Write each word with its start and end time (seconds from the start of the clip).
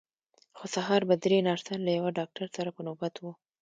خو 0.57 0.65
سهار 0.75 1.01
به 1.09 1.15
درې 1.23 1.37
نرسان 1.49 1.79
له 1.83 1.91
یوه 1.97 2.09
ډاکټر 2.19 2.45
سره 2.55 2.69
په 2.75 2.81
نوبت 2.87 3.13
وو. 3.19 3.31